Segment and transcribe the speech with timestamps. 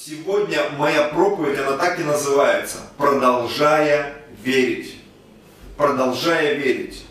[0.00, 2.78] Сегодня моя проповедь, она так и называется.
[2.96, 4.94] Продолжая верить.
[5.76, 7.04] Продолжая верить.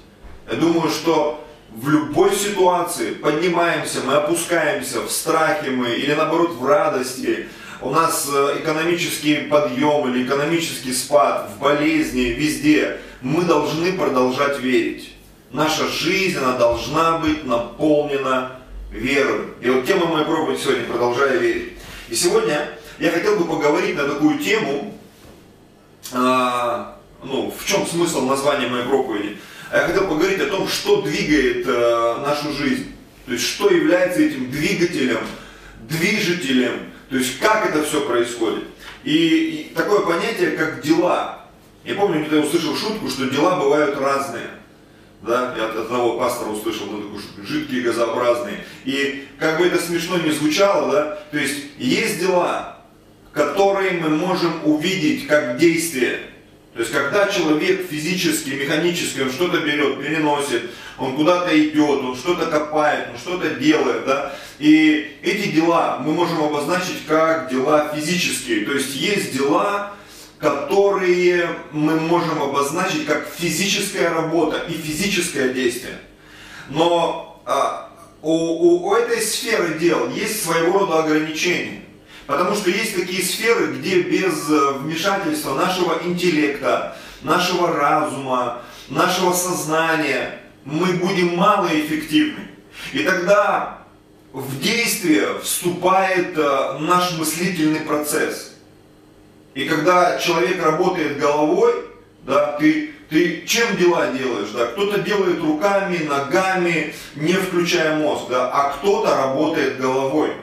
[0.49, 6.65] Я думаю, что в любой ситуации поднимаемся, мы опускаемся, в страхе мы или наоборот в
[6.65, 7.47] радости.
[7.81, 12.99] У нас э, экономический подъем или экономический спад, в болезни, везде.
[13.21, 15.13] Мы должны продолжать верить.
[15.51, 18.61] Наша жизнь, она должна быть наполнена
[18.91, 19.47] верой.
[19.61, 21.73] И вот тема моей проповеди сегодня «Продолжая верить».
[22.09, 22.69] И сегодня
[23.00, 24.97] я хотел бы поговорить на такую тему,
[26.11, 29.37] а, ну, в чем смысл названия моей проповеди.
[29.71, 32.94] Я хотел поговорить о том, что двигает а, нашу жизнь.
[33.25, 35.20] То есть, что является этим двигателем,
[35.81, 38.64] движителем, то есть, как это все происходит.
[39.03, 41.45] И, и такое понятие, как дела.
[41.84, 44.48] Я помню, где-то услышал шутку, что дела бывают разные
[45.22, 48.64] да, я от одного пастора услышал, ну, шутку, жидкие, газообразные.
[48.86, 52.77] И как бы это смешно не звучало, да, то есть есть дела,
[53.38, 56.22] которые мы можем увидеть как действие.
[56.73, 62.47] То есть, когда человек физически, механически, он что-то берет, переносит, он куда-то идет, он что-то
[62.47, 68.66] копает, он что-то делает, да, и эти дела мы можем обозначить как дела физические.
[68.66, 69.94] То есть, есть дела,
[70.40, 76.00] которые мы можем обозначить как физическая работа и физическое действие.
[76.69, 77.92] Но а,
[78.23, 81.87] у, у, у этой сферы дел есть своего рода ограничения.
[82.28, 90.42] Потому что есть такие сферы, где без э, вмешательства нашего интеллекта, нашего разума, нашего сознания
[90.66, 92.50] мы будем малоэффективны.
[92.92, 93.80] И тогда
[94.34, 98.56] в действие вступает э, наш мыслительный процесс.
[99.53, 101.73] И когда человек работает головой,
[102.23, 104.50] да, ты, ты чем дела делаешь?
[104.53, 104.66] Да?
[104.66, 108.52] Кто-то делает руками, ногами, не включая мозг, да?
[108.52, 110.34] а кто-то работает головой.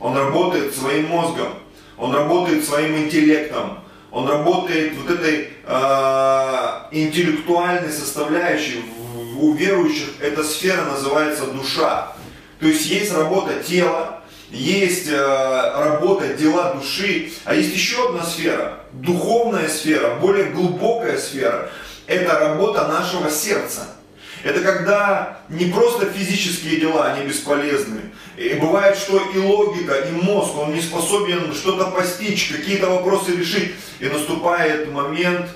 [0.00, 1.54] Он работает своим мозгом,
[1.96, 3.78] он работает своим интеллектом,
[4.10, 8.84] он работает вот этой э, интеллектуальной составляющей.
[9.38, 12.12] У верующих эта сфера называется душа.
[12.58, 18.80] То есть есть работа тела, есть э, работа, дела души, а есть еще одна сфера,
[18.92, 21.70] духовная сфера, более глубокая сфера.
[22.06, 23.95] Это работа нашего сердца.
[24.42, 28.00] Это когда не просто физические дела, они бесполезны.
[28.36, 33.72] И бывает, что и логика, и мозг, он не способен что-то постичь, какие-то вопросы решить.
[33.98, 35.48] И наступает момент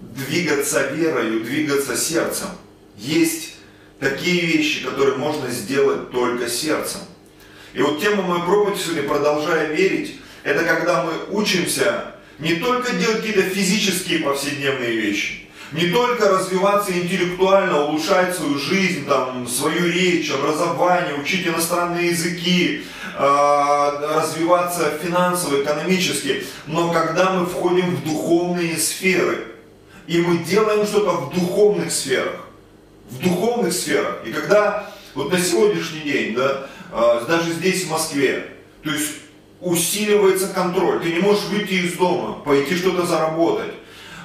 [0.00, 2.48] двигаться верою, двигаться сердцем.
[2.96, 3.54] Есть
[3.98, 7.00] такие вещи, которые можно сделать только сердцем.
[7.74, 13.18] И вот тема моей проповеди сегодня, продолжая верить, это когда мы учимся не только делать
[13.18, 21.14] какие-то физические повседневные вещи, не только развиваться интеллектуально, улучшать свою жизнь, там, свою речь, образование,
[21.14, 22.84] учить иностранные языки,
[23.16, 29.46] э, развиваться финансово, экономически, но когда мы входим в духовные сферы,
[30.06, 32.46] и мы делаем что-то в духовных сферах,
[33.08, 38.48] в духовных сферах, и когда вот на сегодняшний день, да, э, даже здесь в Москве,
[38.82, 39.12] то есть
[39.60, 43.74] усиливается контроль, ты не можешь выйти из дома, пойти что-то заработать,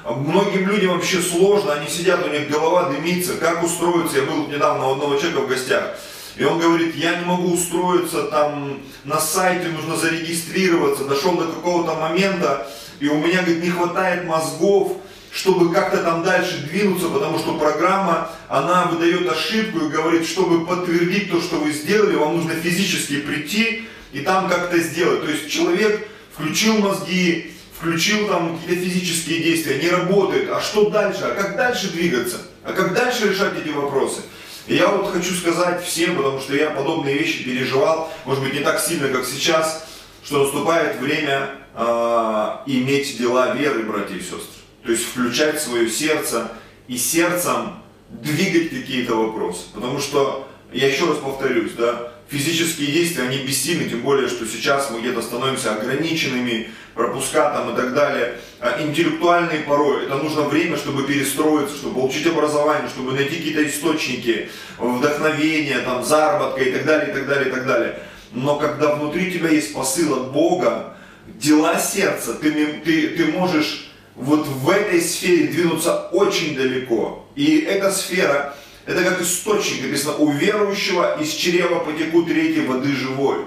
[0.05, 4.17] Многим людям вообще сложно, они сидят, у них голова дымится, как устроиться.
[4.17, 5.97] Я был недавно у одного человека в гостях,
[6.37, 11.95] и он говорит, я не могу устроиться, там на сайте нужно зарегистрироваться, дошел до какого-то
[11.95, 12.67] момента,
[12.99, 14.97] и у меня, говорит, не хватает мозгов,
[15.31, 21.31] чтобы как-то там дальше двинуться, потому что программа, она выдает ошибку и говорит, чтобы подтвердить
[21.31, 25.25] то, что вы сделали, вам нужно физически прийти и там как-то сделать.
[25.25, 27.54] То есть человек включил мозги,
[27.85, 30.49] включил там какие-то физические действия, не работает.
[30.49, 31.21] А что дальше?
[31.23, 32.37] А как дальше двигаться?
[32.63, 34.21] А как дальше решать эти вопросы?
[34.65, 38.61] И я вот хочу сказать всем, потому что я подобные вещи переживал, может быть не
[38.61, 39.85] так сильно, как сейчас,
[40.23, 44.39] что наступает время э, иметь дела веры, братья и сестры.
[44.83, 46.51] То есть включать свое сердце
[46.87, 47.75] и сердцем
[48.09, 49.65] двигать какие-то вопросы.
[49.73, 54.89] Потому что, я еще раз повторюсь, да, физические действия, они бессильны, тем более, что сейчас
[54.89, 58.35] мы где-то становимся ограниченными, пропуска там и так далее.
[58.59, 64.49] А интеллектуальные порой, это нужно время, чтобы перестроиться, чтобы получить образование, чтобы найти какие-то источники
[64.79, 67.99] вдохновения, там, заработка и так далее, и так далее, и так далее.
[68.31, 70.97] Но когда внутри тебя есть посыл от Бога,
[71.27, 72.51] дела сердца, ты,
[72.83, 77.27] ты, ты можешь вот в этой сфере двинуться очень далеко.
[77.35, 78.55] И эта сфера,
[78.85, 83.45] это как источник, написано, у верующего из чрева потекут реки воды живой.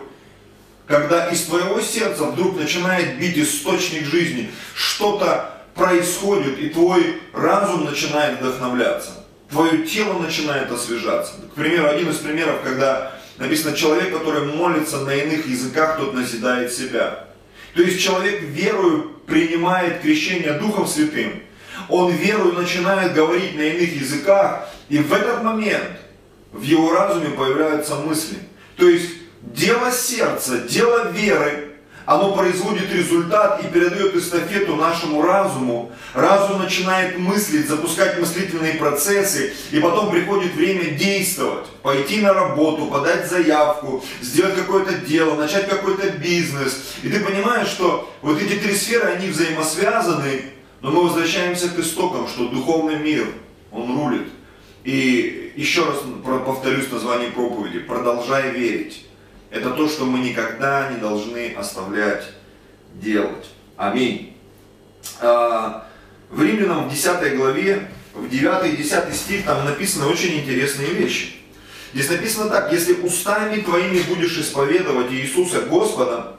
[0.87, 8.40] Когда из твоего сердца вдруг начинает бить источник жизни, что-то происходит, и твой разум начинает
[8.40, 9.11] вдохновляться.
[9.50, 11.35] Твое тело начинает освежаться.
[11.52, 16.73] К примеру, один из примеров, когда написано, человек, который молится на иных языках, тот назидает
[16.73, 17.25] себя.
[17.75, 21.43] То есть человек верою принимает крещение Духом Святым,
[21.88, 25.99] он верою начинает говорить на иных языках, и в этот момент
[26.52, 28.38] в его разуме появляются мысли.
[28.76, 29.11] То есть
[29.43, 31.69] дело сердца, дело веры,
[32.06, 35.93] оно производит результат и передает эстафету нашему разуму.
[36.14, 43.29] Разум начинает мыслить, запускать мыслительные процессы, и потом приходит время действовать, пойти на работу, подать
[43.29, 46.94] заявку, сделать какое-то дело, начать какой-то бизнес.
[47.02, 50.44] И ты понимаешь, что вот эти три сферы, они взаимосвязаны,
[50.81, 53.26] но мы возвращаемся к истокам, что духовный мир,
[53.70, 54.29] он рулит.
[54.84, 55.98] И еще раз
[56.46, 59.06] повторюсь название проповеди, продолжай верить.
[59.50, 62.25] Это то, что мы никогда не должны оставлять
[62.94, 63.46] делать.
[63.76, 64.36] Аминь.
[65.20, 65.88] А,
[66.30, 71.34] в Римлянам в 10 главе, в 9 и 10 стих, там написаны очень интересные вещи.
[71.94, 76.38] Здесь написано так, если устами твоими будешь исповедовать Иисуса Господа,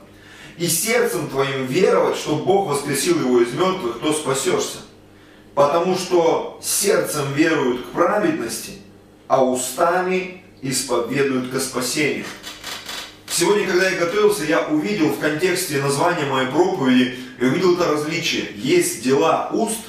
[0.60, 4.80] и сердцем твоим веровать, что Бог воскресил его из мертвых, то спасешься.
[5.60, 8.76] Потому что сердцем веруют к праведности,
[9.28, 12.24] а устами исповедуют к спасению.
[13.28, 18.46] Сегодня, когда я готовился, я увидел в контексте названия моей проповеди, я увидел это различие.
[18.56, 19.82] Есть дела уст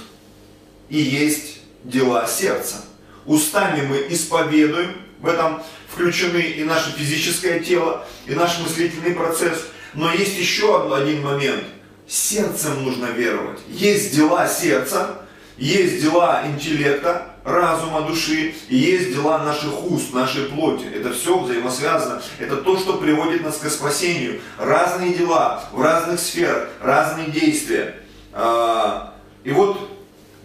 [0.88, 2.84] и есть дела сердца.
[3.24, 9.66] Устами мы исповедуем, в этом включены и наше физическое тело, и наш мыслительный процесс.
[9.94, 11.62] Но есть еще один момент.
[12.08, 13.60] Сердцем нужно веровать.
[13.68, 15.19] Есть дела сердца,
[15.66, 20.86] есть дела интеллекта, разума, души, и есть дела наших уст, нашей плоти.
[20.86, 22.22] Это все взаимосвязано.
[22.38, 24.40] Это то, что приводит нас к спасению.
[24.58, 27.96] Разные дела в разных сферах, разные действия.
[28.32, 29.14] А,
[29.44, 29.90] и вот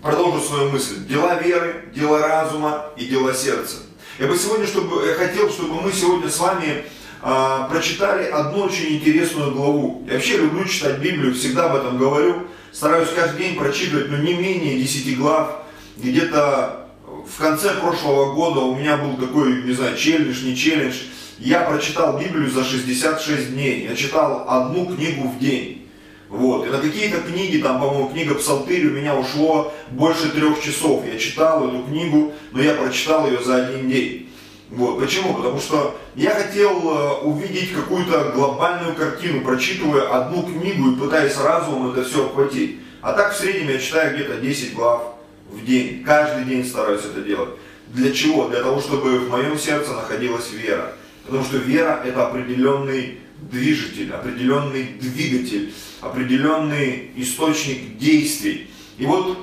[0.01, 1.05] продолжу свою мысль.
[1.05, 3.77] Дела веры, дела разума и дела сердца.
[4.19, 6.85] Я бы сегодня, чтобы, я хотел, чтобы мы сегодня с вами
[7.21, 10.03] э, прочитали одну очень интересную главу.
[10.07, 12.47] Я вообще люблю читать Библию, всегда об этом говорю.
[12.75, 15.63] Стараюсь каждый день прочитывать, но не менее 10 глав.
[15.95, 16.89] Где-то
[17.25, 20.95] в конце прошлого года у меня был такой, не знаю, челлендж, не челлендж.
[21.39, 23.87] Я прочитал Библию за 66 дней.
[23.87, 25.87] Я читал одну книгу в день.
[26.27, 26.67] Вот.
[26.67, 31.05] И на какие-то книги, там, по-моему, книга Псалтырь у меня ушло больше трех часов.
[31.05, 34.24] Я читал эту книгу, но я прочитал ее за один день.
[34.69, 34.99] Вот.
[34.99, 35.35] Почему?
[35.35, 41.91] Потому что я хотел э, увидеть какую-то глобальную картину, прочитывая одну книгу и пытаясь разумом
[41.91, 42.79] это все охватить.
[43.01, 45.13] А так в среднем я читаю где-то 10 глав
[45.51, 46.03] в день.
[46.03, 47.51] Каждый день стараюсь это делать.
[47.87, 48.47] Для чего?
[48.49, 50.93] Для того, чтобы в моем сердце находилась вера.
[51.25, 58.69] Потому что вера это определенный движитель, определенный двигатель, определенный источник действий.
[58.97, 59.37] И вот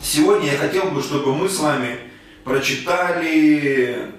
[0.00, 1.98] сегодня я хотел бы, чтобы мы с вами
[2.44, 4.12] прочитали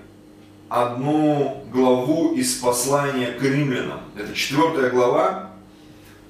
[0.72, 4.00] одну главу из послания к римлянам.
[4.18, 5.52] Это четвертая глава,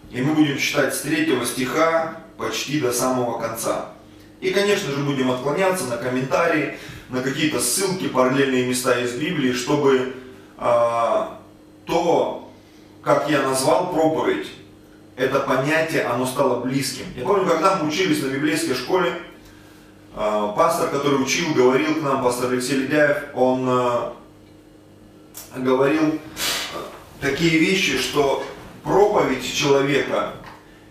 [0.09, 3.89] и мы будем читать с третьего стиха почти до самого конца.
[4.39, 6.79] И, конечно же, будем отклоняться на комментарии,
[7.09, 10.15] на какие-то ссылки, параллельные места из Библии, чтобы
[10.57, 11.25] э,
[11.85, 12.51] то,
[13.03, 14.47] как я назвал проповедь,
[15.17, 17.05] это понятие, оно стало близким.
[17.15, 19.13] Я помню, когда мы учились на библейской школе,
[20.15, 24.11] э, пастор, который учил, говорил к нам, пастор Алексей Ледяев, он э,
[25.55, 26.19] говорил
[27.19, 28.43] такие вещи, что
[28.83, 30.33] проповедь человека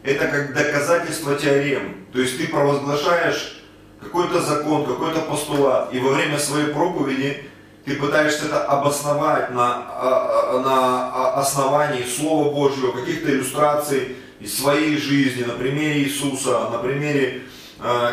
[0.02, 2.06] это как доказательство теорем.
[2.12, 3.62] То есть ты провозглашаешь
[4.00, 7.44] какой-то закон, какой-то постулат, и во время своей проповеди
[7.84, 14.96] ты пытаешься это обосновать на, а, а, на основании Слова Божьего, каких-то иллюстраций из своей
[14.96, 17.42] жизни, на примере Иисуса, на примере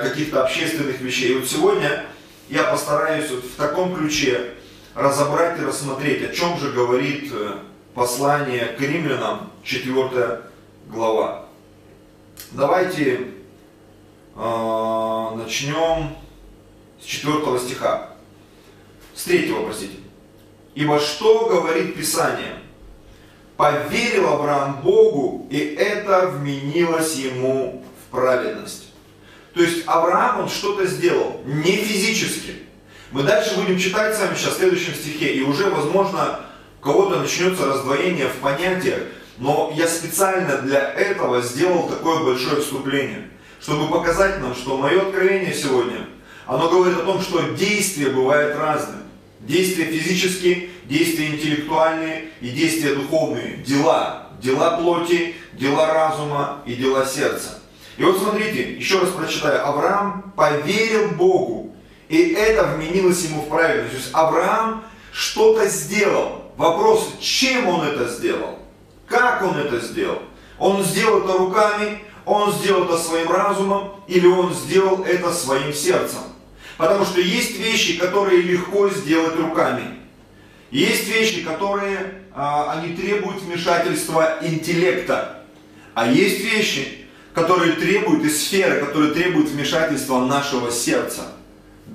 [0.01, 1.31] каких-то общественных вещей.
[1.31, 2.05] И вот сегодня
[2.49, 4.53] я постараюсь вот в таком ключе
[4.97, 7.59] разобрать и рассмотреть, о чем же говорит э,
[7.93, 10.41] послание к римлянам, 4
[10.87, 11.45] глава.
[12.51, 13.27] Давайте
[14.35, 16.15] э, начнем
[16.99, 18.09] с 4 стиха.
[19.13, 19.97] С 3, простите.
[20.73, 22.55] Ибо что говорит Писание?
[23.55, 28.93] Поверил Авраам Богу, и это вменилось ему в праведность.
[29.53, 32.66] То есть Авраам, он что-то сделал, не физически.
[33.11, 36.41] Мы дальше будем читать с вами сейчас в следующем стихе, и уже, возможно,
[36.81, 38.99] у кого-то начнется раздвоение в понятиях,
[39.37, 43.29] но я специально для этого сделал такое большое вступление,
[43.61, 46.07] чтобы показать нам, что мое откровение сегодня,
[46.45, 49.03] оно говорит о том, что действия бывают разные.
[49.39, 53.57] Действия физические, действия интеллектуальные и действия духовные.
[53.65, 54.27] Дела.
[54.41, 57.59] Дела плоти, дела разума и дела сердца.
[57.97, 59.65] И вот смотрите, еще раз прочитаю.
[59.65, 61.66] Авраам поверил Богу,
[62.09, 63.91] и это вменилось ему в правильность.
[63.91, 66.43] То есть Авраам что-то сделал.
[66.57, 68.59] Вопрос, чем он это сделал?
[69.07, 70.21] Как он это сделал?
[70.57, 76.19] Он сделал это руками, он сделал это своим разумом, или он сделал это своим сердцем.
[76.77, 79.83] Потому что есть вещи, которые легко сделать руками.
[80.71, 85.43] Есть вещи, которые а, они требуют вмешательства интеллекта.
[85.93, 91.36] А есть вещи, которые требуют, и сферы, которые требуют вмешательства нашего сердца.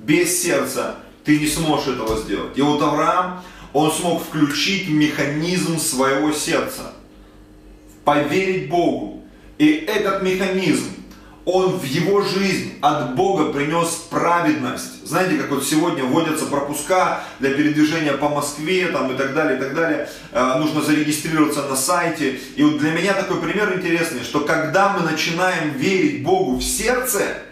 [0.03, 2.57] Без сердца ты не сможешь этого сделать.
[2.57, 3.41] И вот Авраам,
[3.71, 6.93] он смог включить механизм своего сердца,
[8.03, 9.23] поверить Богу.
[9.57, 10.91] И этот механизм,
[11.45, 15.05] он в его жизнь от Бога принес праведность.
[15.05, 19.59] Знаете, как вот сегодня вводятся пропуска для передвижения по Москве там, и так далее, и
[19.61, 20.09] так далее.
[20.31, 22.39] Э, нужно зарегистрироваться на сайте.
[22.55, 27.43] И вот для меня такой пример интересный, что когда мы начинаем верить Богу в сердце,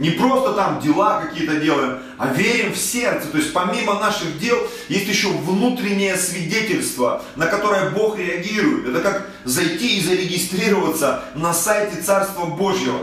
[0.00, 3.28] не просто там дела какие-то делаем, а верим в сердце.
[3.28, 4.56] То есть помимо наших дел
[4.88, 8.88] есть еще внутреннее свидетельство, на которое Бог реагирует.
[8.88, 12.98] Это как зайти и зарегистрироваться на сайте Царства Божьего.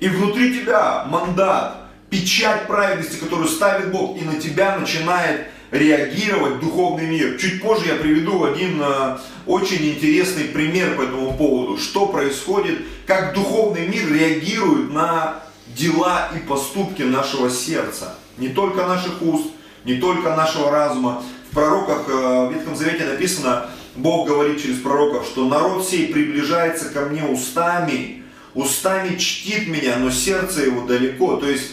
[0.00, 1.78] И внутри тебя мандат,
[2.10, 7.38] печать праведности, которую ставит Бог, и на тебя начинает реагировать духовный мир.
[7.38, 13.32] Чуть позже я приведу один э, очень интересный пример по этому поводу, что происходит, как
[13.32, 19.48] духовный мир реагирует на дела и поступки нашего сердца, не только наших уст,
[19.84, 21.22] не только нашего разума.
[21.50, 26.90] В пророках, э, в Ветхом Завете написано, Бог говорит через пророков, что народ сей приближается
[26.90, 31.36] ко мне устами, устами чтит меня, но сердце его далеко.
[31.36, 31.72] То есть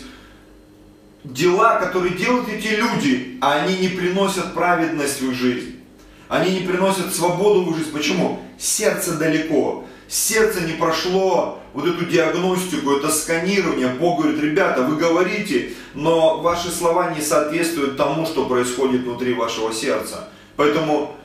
[1.24, 5.80] дела, которые делают эти люди, они не приносят праведность в их жизнь.
[6.28, 7.92] Они не приносят свободу в их жизнь.
[7.92, 8.40] Почему?
[8.58, 9.86] Сердце далеко.
[10.08, 13.88] Сердце не прошло вот эту диагностику, это сканирование.
[13.88, 19.74] Бог говорит, ребята, вы говорите, но ваши слова не соответствуют тому, что происходит внутри вашего
[19.74, 20.30] сердца.
[20.56, 21.16] Поэтому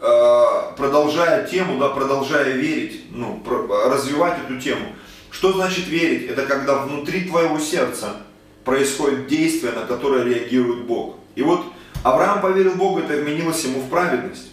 [0.00, 0.42] э,
[0.76, 3.42] продолжая тему, да, продолжая верить, ну,
[3.88, 4.94] развивать эту тему.
[5.30, 6.30] Что значит верить?
[6.30, 8.16] Это когда внутри твоего сердца
[8.64, 11.16] происходит действие, на которое реагирует Бог.
[11.34, 11.62] И вот
[12.02, 14.50] Авраам поверил Богу, это вменилось ему в праведность.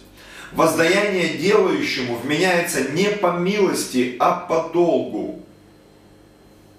[0.54, 5.40] Воздаяние делающему вменяется не по милости, а по долгу.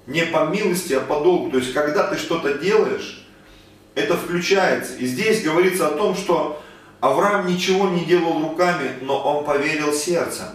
[0.07, 1.51] Не по милости, а по долгу.
[1.51, 3.27] То есть, когда ты что-то делаешь,
[3.93, 4.95] это включается.
[4.95, 6.63] И здесь говорится о том, что
[7.01, 10.47] Авраам ничего не делал руками, но он поверил сердцем.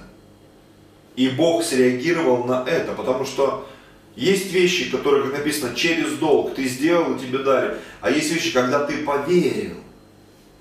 [1.15, 3.69] И Бог среагировал на это, потому что
[4.17, 7.77] есть вещи, которые, как написано, через долг ты сделал, и тебе дали.
[8.01, 9.77] А есть вещи, когда ты поверил.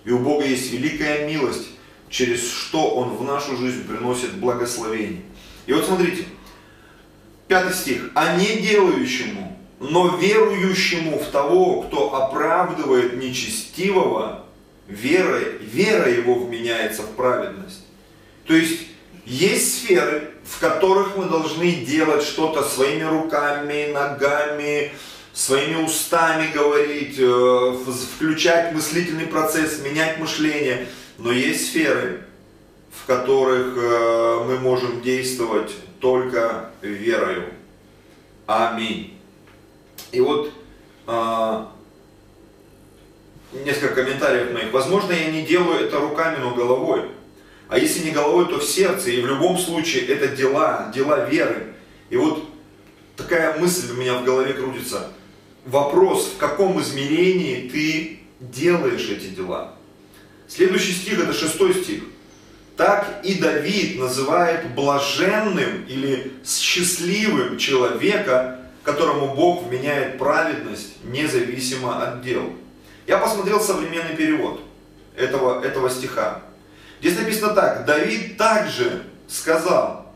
[0.04, 1.70] И у Бога есть великая милость
[2.10, 5.22] через что Он в нашу жизнь приносит благословение.
[5.66, 6.26] И вот смотрите,
[7.48, 8.10] пятый стих.
[8.16, 14.46] «А не делающему, но верующему в того, кто оправдывает нечестивого,
[14.88, 17.86] вера, вера его вменяется в праведность».
[18.46, 18.88] То есть,
[19.26, 24.92] есть сферы, в которых мы должны делать что-то своими руками, ногами,
[25.34, 27.78] своими устами говорить, э,
[28.16, 30.88] включать мыслительный процесс, менять мышление–
[31.20, 32.22] но есть сферы,
[32.92, 37.54] в которых э, мы можем действовать только верою.
[38.48, 39.18] Аминь.
[40.12, 40.52] И вот
[41.08, 41.66] э,
[43.66, 44.72] несколько комментариев моих.
[44.72, 47.04] Возможно, я не делаю это руками, но головой.
[47.68, 49.12] А если не головой, то в сердце.
[49.12, 51.74] И в любом случае это дела, дела веры.
[52.10, 52.44] И вот
[53.16, 55.12] такая мысль у меня в голове крутится.
[55.66, 59.76] Вопрос, в каком измерении ты делаешь эти дела?
[60.50, 62.04] Следующий стих, это шестой стих.
[62.76, 72.52] Так и Давид называет блаженным или счастливым человека, которому Бог вменяет праведность независимо от дел.
[73.06, 74.62] Я посмотрел современный перевод
[75.16, 76.42] этого, этого стиха.
[77.00, 77.86] Здесь написано так.
[77.86, 80.12] Давид также сказал,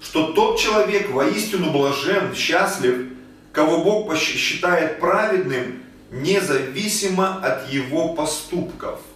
[0.00, 3.08] что тот человек воистину блажен, счастлив,
[3.52, 9.00] кого Бог считает праведным, независимо от его поступков–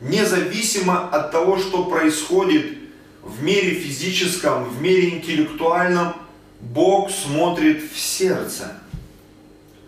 [0.00, 2.78] независимо от того, что происходит
[3.22, 6.14] в мире физическом, в мире интеллектуальном,
[6.60, 8.72] Бог смотрит в сердце.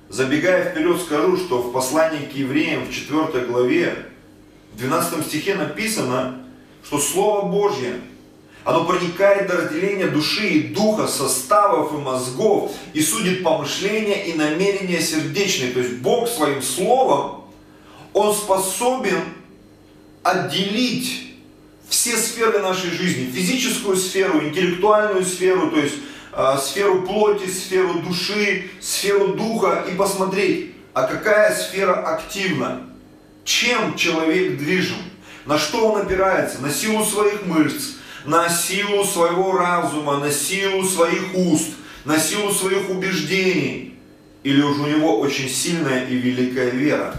[0.09, 4.07] Забегая вперед, скажу, что в послании к евреям в 4 главе,
[4.73, 6.47] в 12 стихе написано,
[6.83, 8.00] что Слово Божье,
[8.65, 15.00] оно проникает до разделения души и духа, составов и мозгов, и судит помышления и намерения
[15.00, 15.73] сердечные.
[15.73, 17.45] То есть Бог своим Словом,
[18.12, 19.23] Он способен
[20.30, 21.35] отделить
[21.88, 25.94] все сферы нашей жизни, физическую сферу, интеллектуальную сферу, то есть
[26.32, 32.82] э, сферу плоти, сферу души, сферу духа и посмотреть, а какая сфера активна,
[33.44, 34.99] чем человек движим,
[35.47, 37.94] на что он опирается, на силу своих мышц,
[38.26, 41.70] на силу своего разума, на силу своих уст,
[42.04, 43.94] на силу своих убеждений,
[44.42, 47.16] или уже у него очень сильная и великая вера,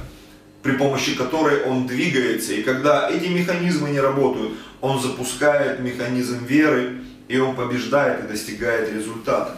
[0.62, 2.54] при помощи которой он двигается.
[2.54, 8.94] И когда эти механизмы не работают, он запускает механизм веры, и он побеждает и достигает
[8.94, 9.56] результата.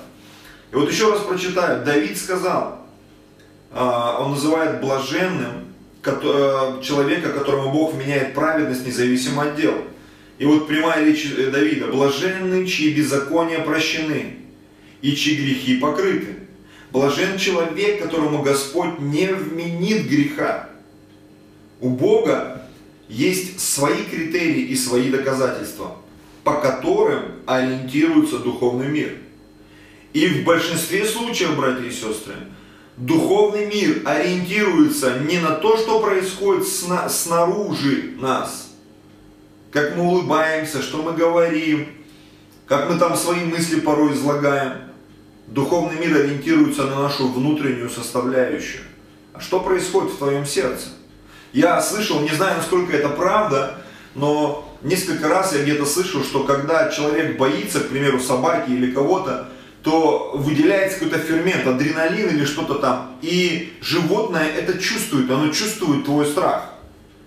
[0.72, 1.84] И вот еще раз прочитаю.
[1.84, 2.86] Давид сказал,
[3.72, 9.75] а, он называет блаженным э, человека, которому Бог меняет праведность независимо от дел.
[10.38, 11.88] И вот прямая речь э, Давида.
[11.88, 14.38] Блаженны, чьи беззакония прощены,
[15.01, 16.36] и чьи грехи покрыты.
[16.91, 20.71] Блажен человек, которому Господь не вменит греха.
[21.82, 22.62] У Бога
[23.10, 25.98] есть свои критерии и свои доказательства,
[26.44, 29.18] по которым ориентируется духовный мир.
[30.14, 32.36] И в большинстве случаев, братья и сестры,
[32.96, 38.72] духовный мир ориентируется не на то, что происходит снаружи нас,
[39.72, 41.88] как мы улыбаемся, что мы говорим,
[42.66, 44.74] как мы там свои мысли порой излагаем–
[45.52, 48.84] Духовный мир ориентируется на нашу внутреннюю составляющую.
[49.34, 50.88] А что происходит в твоем сердце?
[51.53, 53.77] Я слышал, не знаю, насколько это правда,
[54.15, 59.50] но несколько раз я где-то слышал, что когда человек боится, к примеру, собаки или кого-то,
[59.84, 63.17] то выделяется какой-то фермент, адреналин или что-то там.
[63.22, 66.70] И животное это чувствует, оно чувствует твой страх.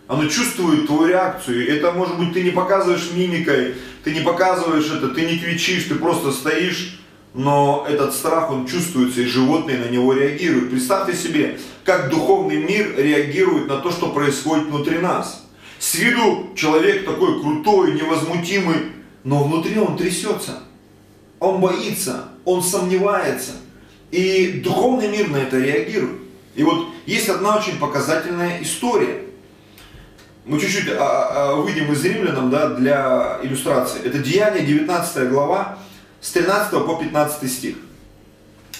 [0.07, 1.69] Оно чувствует твою реакцию.
[1.69, 5.95] Это может быть ты не показываешь мимикой, ты не показываешь это, ты не кричишь, ты
[5.97, 7.01] просто стоишь
[7.35, 10.71] но этот страх, он чувствуется, и животные на него реагируют.
[10.71, 15.45] Представьте себе, как духовный мир реагирует на то, что происходит внутри нас.
[15.81, 18.93] С виду человек такой крутой, невозмутимый,
[19.25, 20.61] но внутри он трясется.
[21.41, 23.53] Он боится, он сомневается.
[24.13, 26.21] И духовный мир на это реагирует.
[26.55, 29.23] И вот есть одна очень показательная история.
[30.45, 34.01] Мы чуть-чуть а, а, выйдем из римлянам да, для иллюстрации.
[34.05, 35.79] Это Деяние, 19 глава,
[36.25, 37.77] с 13 по 15 стих.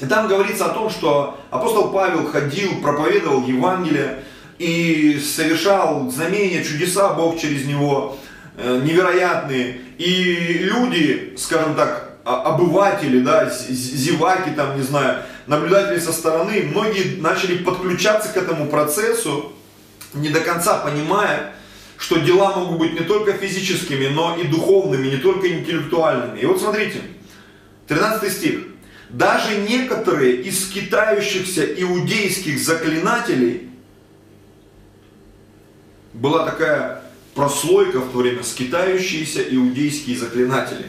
[0.01, 4.25] И там говорится о том, что апостол Павел ходил, проповедовал Евангелие
[4.59, 8.17] и совершал знамения, чудеса Бог через него,
[8.57, 9.79] э, невероятные.
[9.99, 17.59] И люди, скажем так, обыватели, да, зеваки, там, не знаю, наблюдатели со стороны, многие начали
[17.59, 19.53] подключаться к этому процессу,
[20.15, 21.53] не до конца понимая,
[21.99, 26.41] что дела могут быть не только физическими, но и духовными, не только интеллектуальными.
[26.41, 27.03] И вот смотрите,
[27.87, 28.61] 13 стих.
[29.11, 33.71] Даже некоторые из скитающихся иудейских заклинателей,
[36.13, 37.03] была такая
[37.35, 40.87] прослойка в то время, скитающиеся иудейские заклинатели,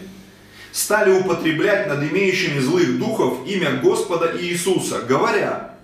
[0.71, 5.75] стали употреблять над имеющими злых духов имя Господа Иисуса, говоря,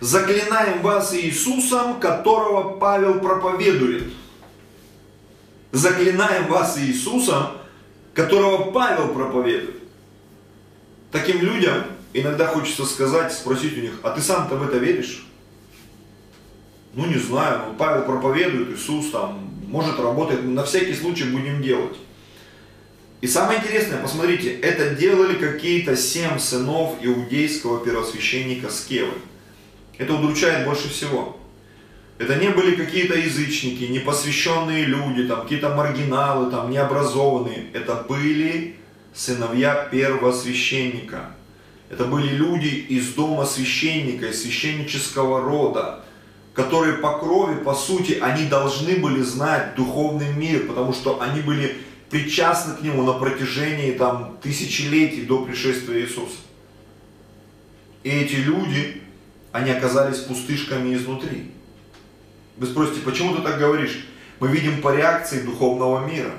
[0.00, 4.04] заклинаем вас Иисусом, которого Павел проповедует.
[5.70, 7.48] Заклинаем вас Иисусом,
[8.14, 9.77] которого Павел проповедует.
[11.10, 15.26] Таким людям иногда хочется сказать, спросить у них, а ты сам-то в это веришь?
[16.94, 21.96] Ну не знаю, ну, Павел проповедует, Иисус там, может работает, на всякий случай будем делать.
[23.20, 29.12] И самое интересное, посмотрите, это делали какие-то семь сынов иудейского первосвященника Скевы.
[29.98, 31.36] Это удручает больше всего.
[32.18, 37.66] Это не были какие-то язычники, непосвященные люди, там, какие-то маргиналы, там, необразованные.
[37.72, 38.76] Это были
[39.14, 41.30] сыновья первосвященника.
[41.90, 46.04] Это были люди из дома священника, из священнического рода,
[46.54, 51.78] которые по крови, по сути, они должны были знать духовный мир, потому что они были
[52.10, 56.38] причастны к нему на протяжении там, тысячелетий до пришествия Иисуса.
[58.02, 59.02] И эти люди,
[59.52, 61.52] они оказались пустышками изнутри.
[62.56, 64.06] Вы спросите, почему ты так говоришь?
[64.40, 66.32] Мы видим по реакции духовного мира.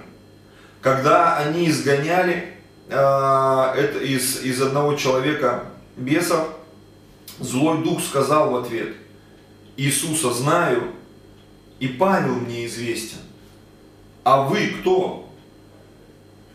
[0.82, 2.56] Когда они изгоняли
[2.90, 6.50] это из, из одного человека бесов,
[7.40, 8.96] злой дух сказал в ответ,
[9.78, 10.92] Иисуса знаю,
[11.80, 13.20] и Павел мне известен.
[14.24, 15.30] А вы кто?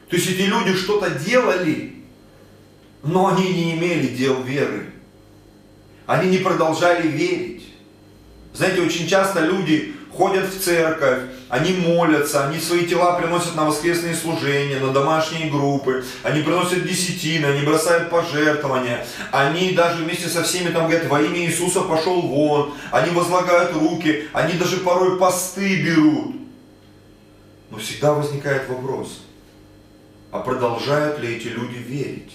[0.08, 1.94] То есть эти люди что-то делали,
[3.02, 4.90] но они не имели дел веры.
[6.06, 7.64] Они не продолжали верить.
[8.52, 14.14] Знаете, очень часто люди ходят в церковь, они молятся, они свои тела приносят на воскресные
[14.14, 20.70] служения, на домашние группы, они приносят десятины, они бросают пожертвования, они даже вместе со всеми
[20.70, 26.36] там говорят, во имя Иисуса пошел вон, они возлагают руки, они даже порой посты берут.
[27.70, 29.22] Но всегда возникает вопрос,
[30.30, 32.32] а продолжают ли эти люди верить?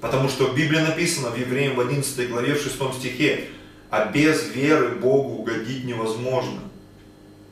[0.00, 3.48] Потому что в Библии написано в Евреям в 11 главе в 6 стихе,
[3.90, 6.69] а без веры Богу угодить невозможно.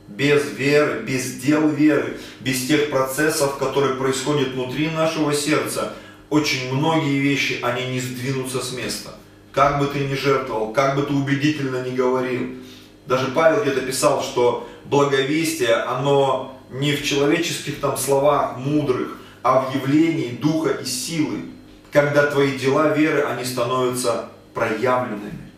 [0.09, 5.93] Без веры, без дел веры, без тех процессов, которые происходят внутри нашего сердца,
[6.29, 9.15] очень многие вещи, они не сдвинутся с места.
[9.51, 12.55] Как бы ты ни жертвовал, как бы ты убедительно ни говорил.
[13.05, 19.75] Даже Павел где-то писал, что благовестие, оно не в человеческих там словах мудрых, а в
[19.75, 21.45] явлении духа и силы,
[21.91, 25.49] когда твои дела веры, они становятся проявленными.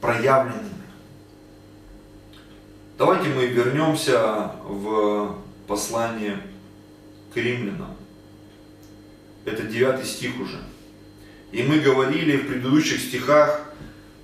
[0.00, 0.71] Проявленными.
[3.02, 5.36] Давайте мы вернемся в
[5.66, 6.38] послание
[7.34, 7.96] к римлянам.
[9.44, 10.58] Это 9 стих уже.
[11.50, 13.72] И мы говорили в предыдущих стихах,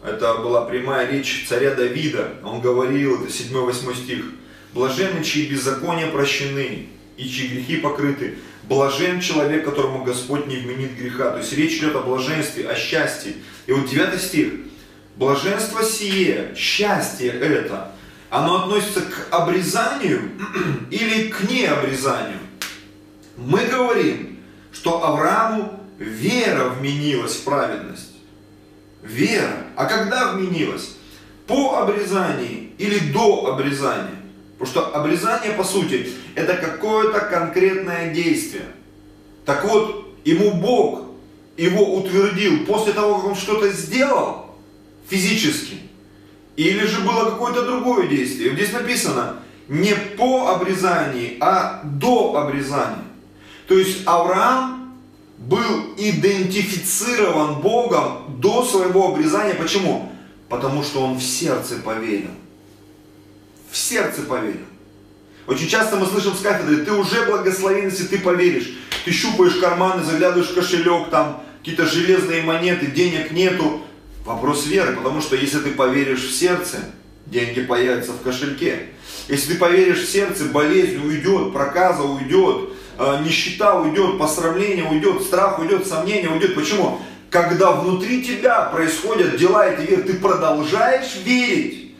[0.05, 2.35] это была прямая речь царя Давида.
[2.45, 4.25] Он говорил, это 7-8 стих.
[4.73, 6.87] Блаженны, чьи беззакония прощены,
[7.17, 8.39] и чьи грехи покрыты.
[8.69, 11.33] Блажен человек, которому Господь не вменит греха.
[11.33, 13.33] То есть речь идет о блаженстве, о счастье.
[13.67, 14.53] И вот 9 стих.
[15.17, 17.93] Блаженство сие, счастье это,
[18.31, 20.33] оно относится к обрезанию
[20.91, 22.39] или к необрезанию.
[23.37, 24.39] Мы говорим,
[24.73, 28.13] что Аврааму вера вменилась в праведность.
[29.03, 29.65] Вера.
[29.77, 30.97] А когда вменилась?
[31.47, 34.11] По обрезании или до обрезания?
[34.59, 38.67] Потому что обрезание, по сути, это какое-то конкретное действие.
[39.47, 41.05] Так вот, ему Бог
[41.57, 44.57] его утвердил после того, как он что-то сделал
[45.09, 45.79] физически.
[46.59, 48.53] Или же было какое-то другое действие.
[48.53, 49.37] Здесь написано
[49.69, 53.05] не по обрезании, а до обрезания.
[53.67, 54.95] То есть Авраам
[55.39, 59.55] был идентифицирован Богом до своего обрезания.
[59.55, 60.13] Почему?
[60.51, 62.33] Потому что он в сердце поверил
[63.71, 64.67] в сердце поверил.
[65.47, 68.71] Очень часто мы слышим с кафедры, ты уже благословен, если ты поверишь.
[69.05, 73.83] Ты щупаешь карманы, заглядываешь в кошелек, там какие-то железные монеты, денег нету.
[74.29, 76.81] Вопрос веры, потому что если ты поверишь в сердце,
[77.25, 78.89] деньги появятся в кошельке.
[79.27, 85.59] Если ты поверишь в сердце, болезнь уйдет, проказа уйдет, э, нищета уйдет, посрамление уйдет, страх
[85.59, 86.55] уйдет, сомнение уйдет.
[86.55, 87.01] Почему?
[87.31, 91.95] Когда внутри тебя происходят дела этой веры, ты продолжаешь верить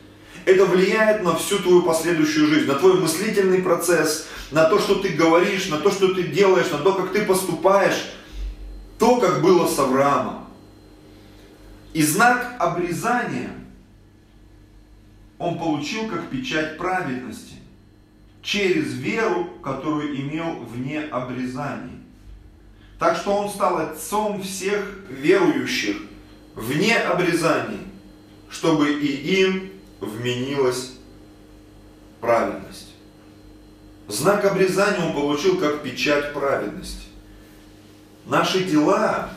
[0.45, 5.09] это влияет на всю твою последующую жизнь, на твой мыслительный процесс, на то, что ты
[5.09, 8.11] говоришь, на то, что ты делаешь, на то, как ты поступаешь.
[8.99, 10.38] То, как было с Авраамом.
[11.93, 13.51] И знак обрезания
[15.37, 17.55] он получил как печать праведности
[18.41, 21.99] через веру, которую имел вне обрезания.
[22.99, 25.97] Так что он стал отцом всех верующих
[26.55, 27.79] вне обрезаний,
[28.49, 29.71] чтобы и им
[30.01, 30.93] вменилась
[32.19, 32.93] праведность.
[34.07, 37.07] Знак обрезания он получил как печать праведности.
[38.25, 39.29] Наши дела,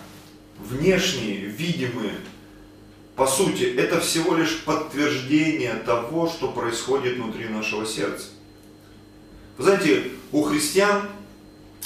[0.58, 2.14] внешние, видимые,
[3.16, 8.29] по сути, это всего лишь подтверждение того, что происходит внутри нашего сердца.
[9.59, 11.09] Вы знаете, у христиан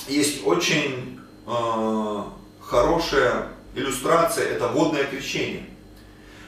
[0.09, 2.23] есть очень э,
[2.61, 5.65] хорошая иллюстрация, это водное крещение.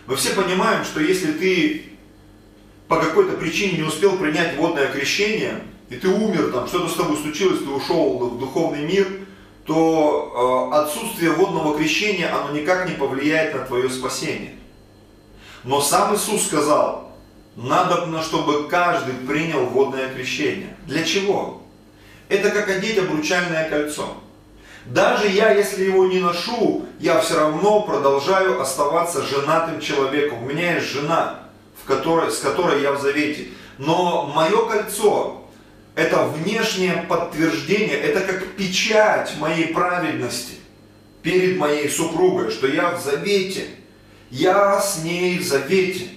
[0.06, 1.84] Мы все понимаем, что если ты
[2.86, 7.16] по какой-то причине не успел принять водное крещение, и ты умер, там что-то с тобой
[7.16, 9.06] случилось, ты ушел в духовный мир,
[9.64, 14.57] то э, отсутствие водного крещения, оно никак не повлияет на твое спасение.
[15.68, 17.12] Но сам Иисус сказал,
[17.54, 20.74] надо, чтобы каждый принял водное крещение.
[20.86, 21.62] Для чего?
[22.30, 24.14] Это как одеть обручальное кольцо.
[24.86, 30.42] Даже я, если его не ношу, я все равно продолжаю оставаться женатым человеком.
[30.42, 31.40] У меня есть жена
[31.88, 33.48] которой, с которой я в завете.
[33.78, 35.48] Но мое кольцо,
[35.96, 40.54] это внешнее подтверждение, это как печать моей праведности
[41.22, 43.66] перед моей супругой, что я в завете.
[44.30, 46.08] Я с ней в завете.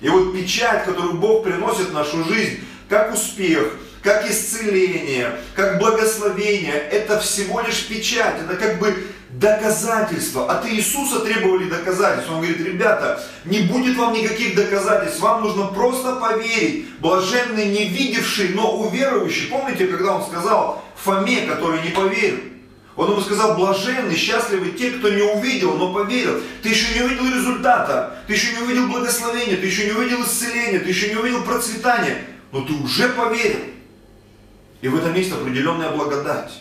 [0.00, 6.74] И вот печать, которую Бог приносит в нашу жизнь, как успех, как исцеление, как благословение,
[6.74, 8.94] это всего лишь печать, это как бы
[9.30, 10.50] доказательства.
[10.50, 12.30] От Иисуса требовали доказательств.
[12.30, 16.98] Он говорит, ребята, не будет вам никаких доказательств, вам нужно просто поверить.
[16.98, 19.48] Блаженный не видевший, но уверующий.
[19.48, 22.51] Помните, когда он сказал Фоме, который не поверил?
[22.94, 26.40] Он ему сказал, блаженны, счастливы те, кто не увидел, но поверил.
[26.62, 30.78] Ты еще не увидел результата, ты еще не увидел благословения, ты еще не увидел исцеления,
[30.78, 33.60] ты еще не увидел процветания, но ты уже поверил.
[34.82, 36.52] И в этом есть определенная благодать.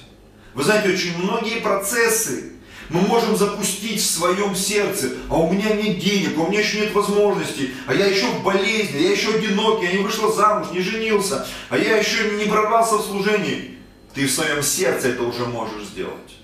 [0.54, 2.54] Вы знаете, очень многие процессы,
[2.90, 6.80] мы можем запустить в своем сердце, а у меня нет денег, а у меня еще
[6.80, 10.82] нет возможностей, а я еще в болезни, я еще одинокий, я не вышла замуж, не
[10.82, 13.81] женился, а я еще не пробрался в служении.
[14.14, 16.38] Ты в своем сердце это уже можешь сделать.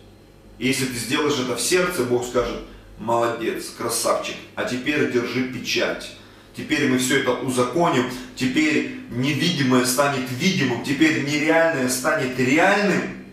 [0.57, 2.61] И если ты сделаешь это в сердце, Бог скажет,
[2.97, 6.13] молодец, красавчик, а теперь держи печать.
[6.55, 13.25] теперь мы все это узаконим, теперь невидимое станет видимым, теперь нереальное станет реальным,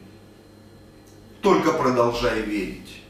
[1.40, 3.02] только продолжай верить.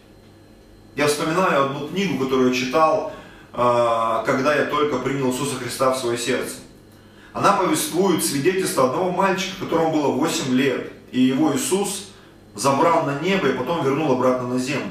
[0.94, 3.12] Я вспоминаю одну книгу, которую я читал,
[3.52, 6.54] а, когда я только принял Иисуса Христа в свое сердце.
[7.32, 12.08] Она повествует свидетельство одного мальчика, которому было 8 лет, и его Иисус
[12.56, 14.90] забрал на небо и потом вернул обратно на землю.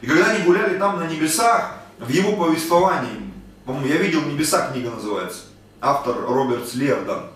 [0.00, 3.32] И когда они гуляли там на небесах, в его повествовании,
[3.64, 5.42] по-моему, я видел «Небеса» книга называется,
[5.80, 7.26] автор Роберт Слердан.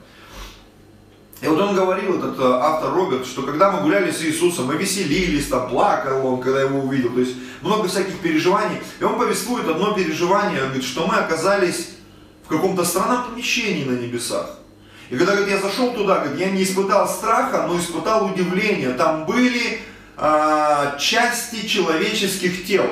[1.40, 4.76] И вот он говорил, этот э, автор Роберт, что когда мы гуляли с Иисусом, мы
[4.76, 8.78] веселились, там, плакал он, когда его увидел, то есть много всяких переживаний.
[8.98, 11.90] И он повествует одно переживание, он говорит, что мы оказались
[12.44, 14.58] в каком-то странном помещении на небесах.
[15.12, 18.94] И когда говорит, я зашел туда, говорит, я не испытал страха, но испытал удивление.
[18.94, 19.82] Там были
[20.16, 22.86] э, части человеческих тел.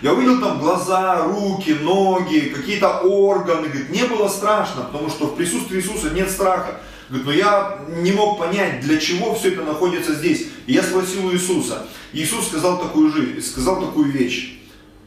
[0.00, 3.66] Я увидел там глаза, руки, ноги, какие-то органы.
[3.66, 6.80] Говорит, не было страшно, потому что в присутствии Иисуса нет страха.
[7.08, 10.46] Говорит, но я не мог понять, для чего все это находится здесь.
[10.68, 11.84] И я спросил у Иисуса.
[12.12, 14.60] Иисус сказал такую, жизнь, сказал такую вещь.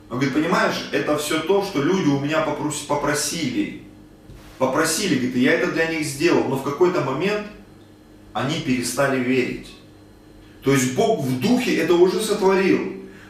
[0.09, 2.45] Он говорит, понимаешь, это все то, что люди у меня
[2.89, 3.83] попросили.
[4.63, 6.45] Попросили, говорит, и я это для них сделал.
[6.45, 7.47] Но в какой-то момент
[8.31, 9.67] они перестали верить.
[10.63, 12.79] То есть Бог в духе это уже сотворил.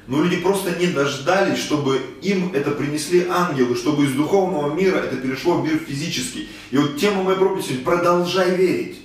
[0.06, 5.16] Но люди просто не дождались, чтобы им это принесли ангелы, чтобы из духовного мира это
[5.16, 6.50] перешло в мир физический.
[6.70, 9.00] И вот тема моей проповеди продолжай верить.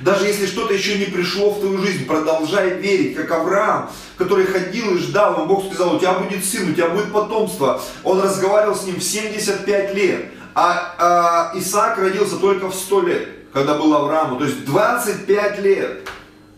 [0.00, 4.96] Даже если что-то еще не пришло в твою жизнь, продолжай верить, как Авраам, который ходил
[4.96, 7.82] и ждал, но Бог сказал, у тебя будет сын, у тебя будет потомство.
[8.02, 13.28] Он разговаривал с ним в 75 лет, а, а Исаак родился только в 100 лет,
[13.52, 16.08] когда был Аврааму, то есть 25 лет.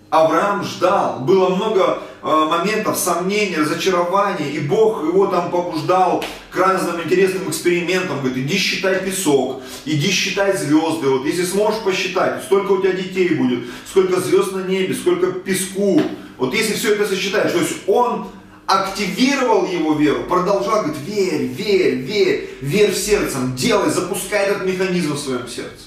[0.08, 7.02] Авраам ждал, было много э, моментов сомнений, разочарования, и Бог его там побуждал к разным
[7.02, 12.82] интересным экспериментам, говорит, иди считай песок, иди считай звезды, вот если сможешь посчитать, сколько у
[12.82, 16.00] тебя детей будет, сколько звезд на небе, сколько песку,
[16.38, 18.28] вот если все это сосчитаешь, то есть он
[18.66, 25.18] активировал его веру, продолжал говорить, верь, верь, верь, верь сердцем, делай, запускай этот механизм в
[25.18, 25.86] своем сердце.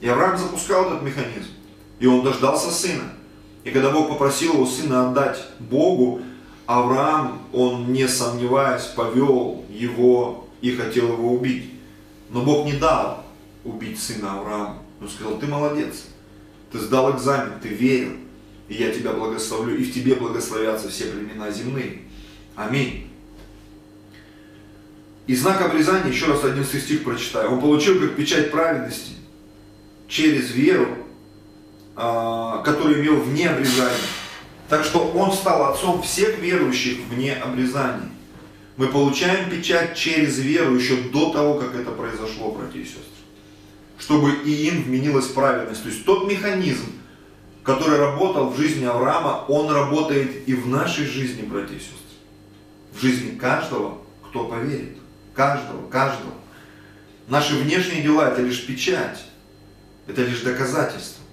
[0.00, 1.50] И Авраам запускал этот механизм,
[1.98, 3.12] и он дождался сына.
[3.64, 6.20] И когда Бог попросил его сына отдать Богу,
[6.66, 11.70] Авраам, он не сомневаясь, повел его и хотел его убить.
[12.30, 13.24] Но Бог не дал
[13.64, 14.78] убить сына Авраама.
[15.00, 16.04] Он сказал, ты молодец,
[16.70, 18.12] ты сдал экзамен, ты верил,
[18.68, 22.03] и я тебя благословлю, и в тебе благословятся все племена земные.
[22.56, 23.10] Аминь.
[25.26, 27.52] И знак обрезания, еще раз 11 стих прочитаю.
[27.52, 29.12] Он получил как печать праведности
[30.08, 31.04] через веру
[31.96, 33.94] а, который имел вне обрезания.
[34.68, 38.08] Так что он стал отцом всех верующих вне обрезания.
[38.76, 43.02] Мы получаем печать через веру еще до того, как это произошло, братья и сестры.
[43.98, 45.84] Чтобы и им вменилась праведность.
[45.84, 46.86] То есть тот механизм,
[47.62, 51.98] который работал в жизни Авраама, он работает и в нашей жизни, братья и сестры.
[52.94, 54.96] В жизни каждого, кто поверит.
[55.34, 56.32] Каждого, каждого.
[57.28, 59.24] Наши внешние дела это лишь печать.
[60.06, 61.24] Это лишь доказательство.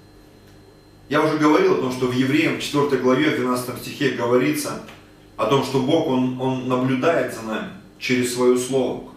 [1.09, 4.81] Я уже говорил о том, что в Евреям 4 главе, 12 стихе говорится
[5.35, 7.69] о том, что Бог, Он, Он наблюдает за нами
[7.99, 9.11] через Свое Слово.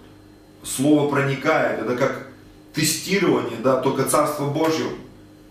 [0.65, 2.29] Слово проникает, это как
[2.73, 4.87] тестирование, да, только Царство Божье.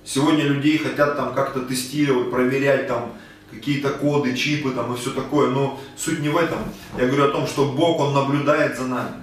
[0.04, 3.14] Сегодня людей хотят там как-то тестировать, проверять там
[3.54, 6.60] какие-то коды, чипы там и все такое, но суть не в этом.
[6.98, 9.16] Я говорю о том, что Бог, Он наблюдает за нами,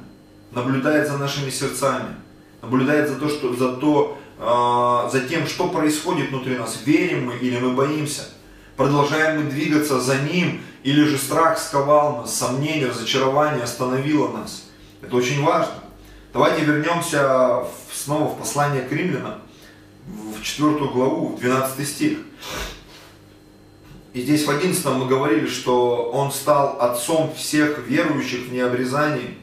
[0.52, 2.16] наблюдает за нашими сердцами,
[2.62, 7.36] наблюдает за то, что, за то, а, за тем, что происходит внутри нас, верим мы
[7.36, 8.22] или мы боимся,
[8.76, 14.64] продолжаем мы двигаться за Ним, или же страх сковал нас, сомнение, разочарование остановило нас.
[15.02, 15.74] Это очень важно.
[16.32, 19.42] Давайте вернемся снова в послание к римлянам,
[20.06, 22.18] в 4 главу, в 12 стих.
[24.12, 29.38] И здесь в 11 мы говорили, что он стал отцом всех верующих в необрезании.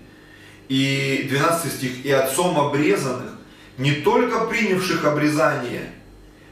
[0.67, 3.31] И 12 стих, и отцом обрезанных,
[3.77, 5.93] не только принявших обрезание,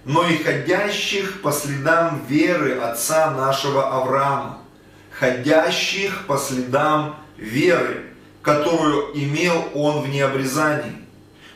[0.06, 4.60] но и ходящих по следам веры отца нашего Авраама,
[5.12, 8.06] ходящих по следам веры,
[8.42, 10.96] которую имел он в необрезании.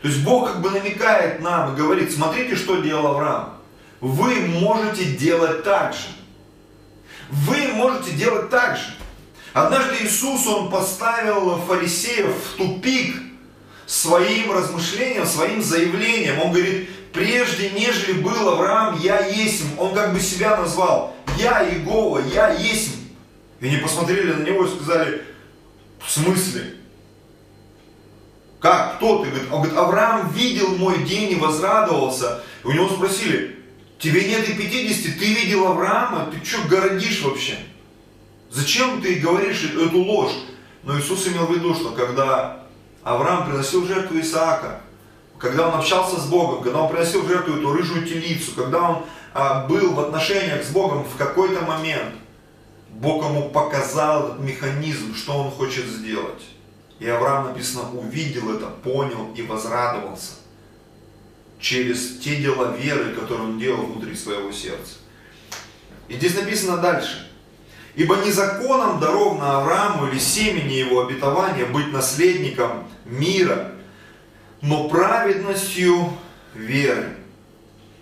[0.02, 3.54] То есть Бог как бы намекает нам и говорит, смотрите, что делал Авраам.
[4.02, 6.19] Вы можете делать так же.
[7.30, 8.94] Вы можете делать так же.
[9.54, 13.15] Однажды Иисус, Он поставил фарисеев в тупик–
[13.89, 16.39] своим размышлением, своим заявлением.
[16.39, 19.63] Он говорит, прежде нежели был Авраам, я есть.
[19.80, 21.15] Он как бы себя назвал.
[21.39, 22.98] Я Иегова, я есть.
[23.60, 25.24] И они посмотрели на него и сказали,
[26.06, 26.76] в смысле?
[28.60, 28.98] Как?
[28.98, 29.32] Кто ты?
[29.52, 32.44] Он говорит, Авраам видел мой день и возрадовался.
[32.63, 33.59] И у него спросили,
[34.00, 36.32] тебе нет и 50, ты видел Авраама?
[36.32, 37.58] Ты что городишь вообще?
[38.50, 40.34] Зачем ты говоришь эту ложь?
[40.84, 42.64] Но Иисус имел в виду, что когда
[43.04, 44.82] Авраам приносил жертву Исаака,
[45.38, 49.68] когда он общался с Богом, когда он приносил жертву эту рыжую телицу, когда он а,
[49.68, 52.16] был в отношениях с Богом в какой-то момент,
[52.90, 56.44] Бог ему показал этот механизм, что он хочет сделать.
[57.00, 60.38] И Авраам, написано, увидел это, понял и возрадовался
[61.60, 64.95] через те дела веры, которые он делал внутри своего сердца.
[66.08, 67.30] И здесь написано дальше.
[67.95, 73.74] Ибо не законом даровано Аврааму или семени его обетования быть наследником мира,
[74.62, 76.13] но праведностью
[76.54, 77.15] веры.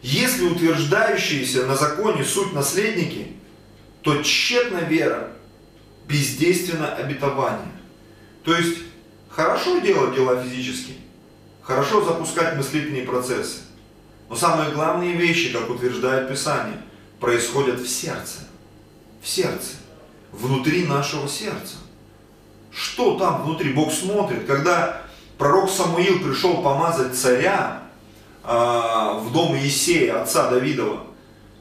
[0.01, 3.33] Если утверждающиеся на законе суть наследники,
[4.01, 5.31] то тщетна вера,
[6.07, 7.73] бездейственно обетование.
[8.43, 8.79] То есть,
[9.29, 10.93] хорошо делать дела физически,
[11.67, 13.59] хорошо запускать мыслительные процессы,
[14.29, 16.81] но самые главные вещи, как утверждает Писание,
[17.19, 18.39] происходят в сердце.
[19.21, 19.75] В сердце.
[20.31, 21.75] Внутри нашего сердца.
[22.71, 23.73] Что там внутри?
[23.73, 24.45] Бог смотрит.
[24.45, 25.01] Когда
[25.37, 27.83] пророк Самуил пришел помазать царя
[28.43, 31.03] э, в дом Есея, отца Давидова,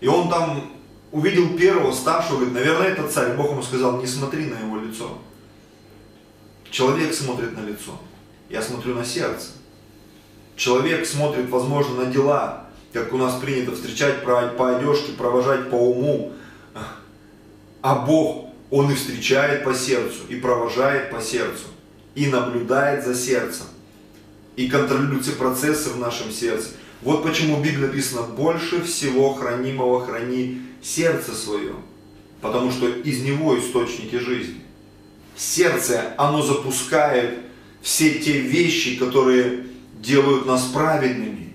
[0.00, 0.72] и он там
[1.10, 3.34] увидел первого старшего, говорит, наверное, это царь.
[3.34, 5.18] Бог ему сказал, не смотри на его лицо.
[6.70, 7.98] Человек смотрит на лицо.
[8.50, 9.52] Я смотрю на сердце.
[10.56, 16.32] Человек смотрит, возможно, на дела, как у нас принято встречать по одежке, провожать по уму.
[17.82, 21.66] А Бог, Он и встречает по сердцу, и провожает по сердцу
[22.16, 23.66] и наблюдает за сердцем,
[24.56, 26.70] и контролирует все процессы в нашем сердце.
[27.02, 31.74] Вот почему в Библии написано, больше всего хранимого храни сердце свое,
[32.40, 34.62] потому что из него источники жизни.
[35.36, 37.38] Сердце, оно запускает
[37.82, 41.52] все те вещи, которые делают нас праведными,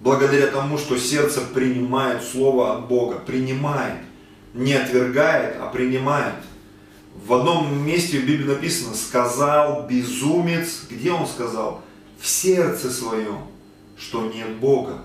[0.00, 4.00] благодаря тому, что сердце принимает Слово от Бога, принимает,
[4.54, 6.34] не отвергает, а принимает–
[7.24, 11.82] в одном месте в Библии написано, сказал безумец, где он сказал?
[12.20, 13.38] В сердце своем,
[13.98, 15.02] что нет Бога.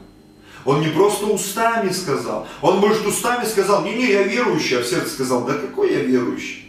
[0.66, 5.10] Он не просто устами сказал, он, может, устами сказал, не-не, я верующий, а в сердце
[5.10, 6.61] сказал, да какой я верующий?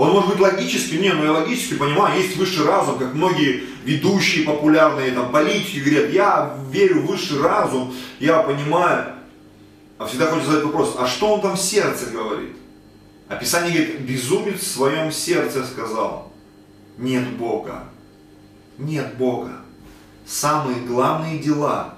[0.00, 4.46] Он может быть логически, не, ну я логически понимаю, есть высший разум, как многие ведущие
[4.46, 9.12] популярные там политики говорят, я верю в высший разум, я понимаю.
[9.98, 12.56] А всегда хочется задать вопрос, а что он там в сердце говорит?
[13.28, 16.32] Описание говорит, безумец в своем сердце сказал,
[16.96, 17.84] нет Бога,
[18.78, 19.52] нет Бога.
[20.24, 21.96] Самые главные дела,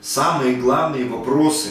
[0.00, 1.70] самые главные вопросы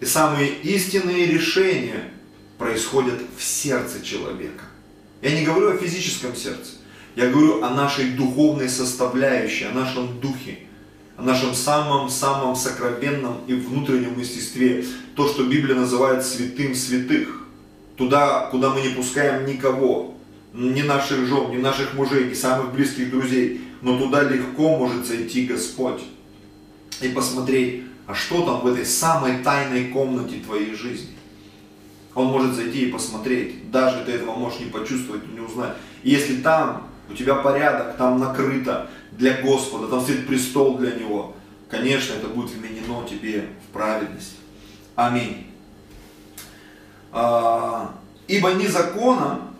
[0.00, 2.10] и самые истинные решения
[2.56, 4.64] происходят в сердце человека.
[5.24, 6.72] Я не говорю о физическом сердце,
[7.16, 10.58] я говорю о нашей духовной составляющей, о нашем духе,
[11.16, 14.84] о нашем самом-самом сокровенном и внутреннем естестве,
[15.16, 17.48] то, что Библия называет святым святых.
[17.96, 20.14] Туда, куда мы не пускаем никого,
[20.52, 25.46] ни наших жен, ни наших мужей, ни самых близких друзей, но туда легко может зайти
[25.46, 26.02] Господь
[27.00, 31.13] и посмотреть, а что там в этой самой тайной комнате твоей жизни.
[32.14, 35.74] Он может зайти и посмотреть, даже ты этого можешь не почувствовать, не узнать.
[36.02, 41.34] И если там у тебя порядок, там накрыто для Господа, там стоит престол для Него,
[41.68, 44.36] конечно, это будет вменено тебе в праведность.
[44.94, 45.46] Аминь.
[47.10, 47.94] А,
[48.28, 49.54] ибо не законом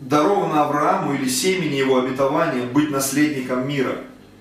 [0.00, 3.98] даровано Аврааму или семени его обетования быть наследником мира,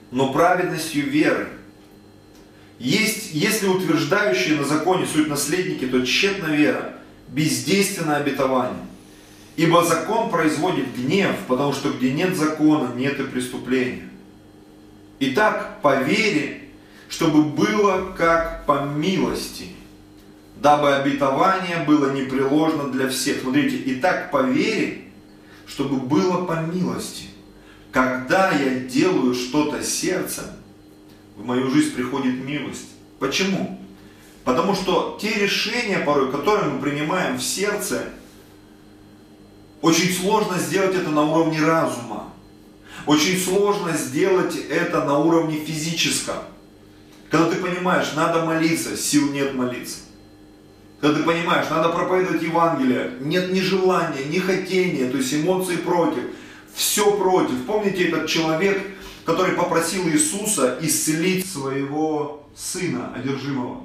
[0.09, 1.47] но праведностью веры.
[2.81, 6.95] Есть, если утверждающие на законе суть наследники, то тщетна вера,
[7.27, 8.85] бездейственно обетование.
[9.55, 14.09] Ибо закон производит гнев, потому что где нет закона, нет и преступления.
[15.19, 16.61] Итак, по вере,
[17.07, 19.67] чтобы было как по милости–
[20.61, 23.41] дабы обетование было непреложно для всех.
[23.41, 25.05] Смотрите, и так по вере,
[25.65, 27.25] чтобы было по милости.
[27.91, 30.45] Когда я делаю что-то сердцем,
[31.41, 32.89] в мою жизнь приходит милость.
[33.19, 33.79] Почему?
[34.43, 38.09] Потому что те решения, порой, которые мы принимаем в сердце,
[39.81, 42.31] очень сложно сделать это на уровне разума.
[43.07, 46.35] Очень сложно сделать это на уровне физическом.
[47.29, 49.99] Когда ты понимаешь, надо молиться, сил нет молиться.
[50.99, 56.23] Когда ты понимаешь, надо проповедовать Евангелие, нет ни желания, ни хотения, то есть эмоции против,
[56.75, 57.65] все против.
[57.65, 58.79] Помните этот человек,
[59.25, 63.83] который попросил Иисуса исцелить своего сына одержимого?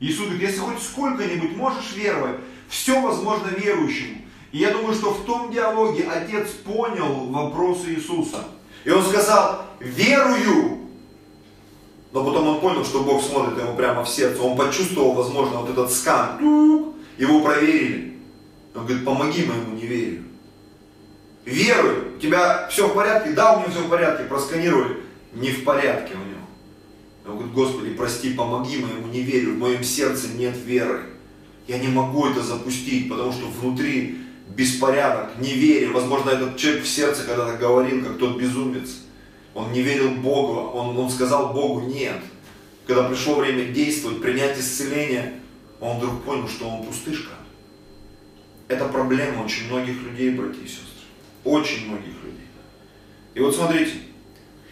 [0.00, 2.36] Иисус говорит, если хоть сколько-нибудь можешь веровать,
[2.68, 4.22] все возможно верующему.
[4.52, 8.44] И я думаю, что в том диалоге отец понял вопросы Иисуса.
[8.84, 10.78] И он сказал, верую.
[12.12, 14.40] Но потом он понял, что Бог смотрит ему прямо в сердце.
[14.40, 16.38] Он почувствовал, возможно, вот этот скан.
[17.18, 18.18] Его проверили.
[18.74, 20.24] Он говорит, помоги моему неверию.
[21.46, 22.16] Верую.
[22.16, 23.30] У тебя все в порядке?
[23.30, 24.24] Да, у меня все в порядке.
[24.24, 24.96] Просканировали.
[25.32, 26.36] Не в порядке у него.
[27.24, 29.54] Он говорит, Господи, прости, помоги моему неверию.
[29.54, 31.04] В моем сердце нет веры.
[31.68, 34.18] Я не могу это запустить, потому что внутри
[34.48, 35.90] беспорядок, неверие.
[35.90, 38.98] Возможно, этот человек в сердце когда-то говорил, как тот безумец.
[39.54, 42.16] Он не верил Богу, он, он сказал Богу нет.
[42.86, 45.40] Когда пришло время действовать, принять исцеление,
[45.80, 47.32] он вдруг понял, что он пустышка.
[48.68, 50.95] Это проблема очень многих людей, братья и сестры.
[51.46, 52.48] Очень многих людей.
[53.34, 53.92] И вот смотрите.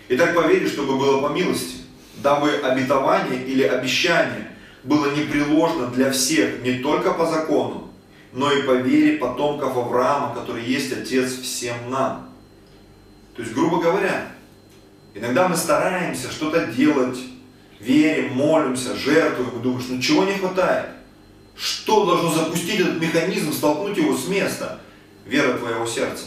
[0.08, 1.76] Итак, поверь, чтобы было по милости,
[2.16, 4.50] дабы обетование или обещание
[4.82, 7.92] было непреложно для всех, не только по закону,
[8.32, 12.28] но и по вере потомков Авраама, который есть Отец всем нам.
[13.36, 14.32] То есть, грубо говоря,
[15.14, 17.18] иногда мы стараемся что-то делать,
[17.78, 20.90] верим, молимся, жертвуем, и думаешь, ну чего не хватает?
[21.54, 24.80] Что должно запустить этот механизм, столкнуть его с места?
[25.24, 26.26] Вера твоего сердца,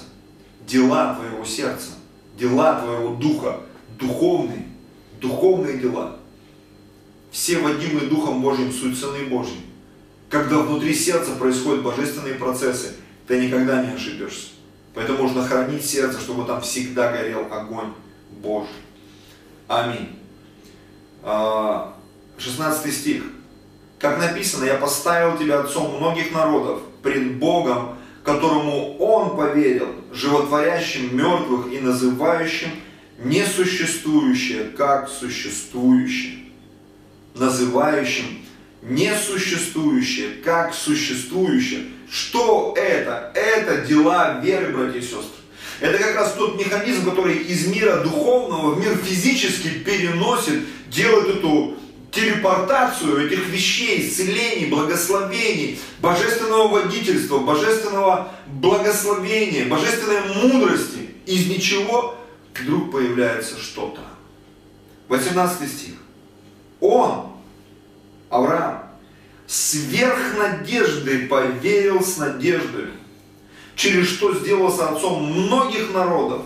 [0.68, 1.92] дела твоего сердца,
[2.38, 3.62] дела твоего духа,
[3.98, 4.68] духовные,
[5.20, 6.18] духовные дела.
[7.32, 9.62] Все водимые Духом Божьим суть Сыны Божьи.
[10.30, 12.96] Когда внутри сердца происходят божественные процессы,
[13.28, 14.50] ты никогда не ошибешься.
[14.94, 17.94] Поэтому нужно хранить сердце, чтобы там всегда горел огонь
[18.42, 18.70] Божий.
[19.68, 20.10] Аминь.
[21.24, 23.24] 16 а, стих.
[24.00, 27.97] Как написано, я поставил тебя отцом многих народов пред Богом,
[28.28, 32.70] которому Он поверил, животворящим мертвых и называющим
[33.24, 36.40] несуществующее как существующее.
[37.36, 38.26] Называющим
[38.82, 41.86] несуществующее, как существующее.
[42.12, 43.32] Что это?
[43.34, 45.24] Это дела веры, братья и сестры.
[45.80, 51.78] Это как раз тот механизм, который из мира духовного в мир физический переносит, делает эту
[52.18, 61.12] телепортацию этих вещей, исцелений, благословений, божественного водительства, божественного благословения, божественной мудрости.
[61.28, 62.18] Из ничего
[62.56, 64.02] вдруг появляется что-то.
[65.10, 65.94] 18 стих.
[66.80, 67.34] Он
[68.30, 68.84] Авраам
[69.46, 72.88] сверх надежды поверил с надеждой,
[73.76, 76.42] через что сделался отцом многих народов,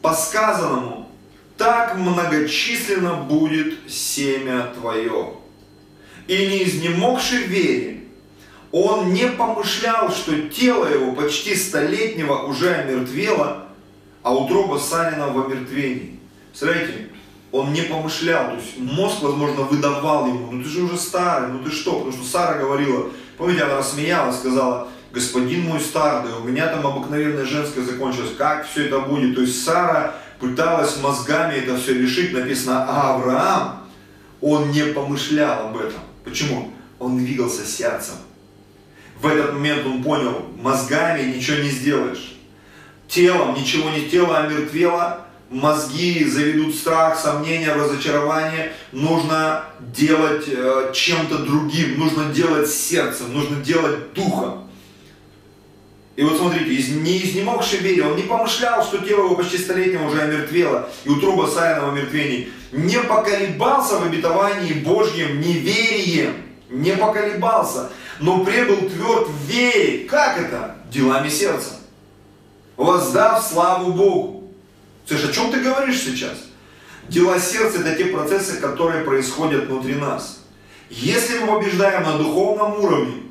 [0.00, 1.03] по сказанному,
[1.56, 5.34] так многочисленно будет семя твое.
[6.26, 8.00] И не изнемогший вере,
[8.72, 13.68] он не помышлял, что тело его почти столетнего уже омертвело,
[14.22, 16.18] а утроба Санина в омертвении.
[16.52, 17.10] Смотрите,
[17.52, 21.62] он не помышлял, то есть мозг, возможно, выдавал ему, ну ты же уже старый, ну
[21.62, 26.66] ты что, потому что Сара говорила, помните, она рассмеялась, сказала, господин мой старый, у меня
[26.66, 31.94] там обыкновенное женское закончилось, как все это будет, то есть Сара пыталась мозгами это все
[31.94, 33.84] решить, написано, а Авраам,
[34.40, 36.00] он не помышлял об этом.
[36.24, 36.72] Почему?
[36.98, 38.14] Он двигался сердцем.
[39.20, 42.36] В этот момент он понял, мозгами ничего не сделаешь.
[43.08, 51.98] Телом ничего не тело омертвело, мозги заведут страх, сомнения, разочарование, нужно делать э, чем-то другим,
[51.98, 54.63] нужно делать сердцем, нужно делать духом.
[56.16, 60.06] И вот смотрите, из, не изнемогший вере, он не помышлял, что тело его почти столетнего
[60.06, 66.34] уже омертвело, и утроба Сарина в омертвении, не поколебался в обетовании Божьем неверием,
[66.70, 67.90] не поколебался,
[68.20, 70.06] но пребыл тверд в вере.
[70.08, 70.76] Как это?
[70.90, 71.80] Делами сердца.
[72.76, 74.52] Воздав славу Богу.
[75.06, 76.38] Слушай, о чем ты говоришь сейчас?
[77.08, 80.44] Дела сердца это те процессы, которые происходят внутри нас.
[80.90, 83.23] Если мы побеждаем на духовном уровне,